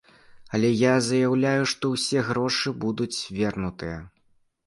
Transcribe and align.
Але 0.57 0.69
я 0.69 0.93
заяўляю, 1.07 1.67
што 1.73 1.91
ўсе 1.91 2.23
грошы 2.29 2.73
будуць 2.85 3.17
вернутыя. 3.41 3.97